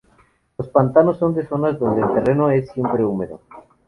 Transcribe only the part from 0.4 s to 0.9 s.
Los